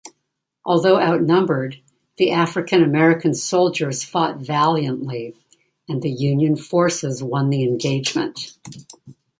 Although 0.65 0.99
outnumbered, 0.99 1.79
the 2.17 2.31
African-American 2.31 3.35
soldiers 3.35 4.03
fought 4.03 4.39
valiantly, 4.39 5.35
and 5.87 6.01
the 6.01 6.09
Union 6.09 6.55
forces 6.55 7.21
won 7.21 7.51
the 7.51 7.61
engagement. 7.65 8.57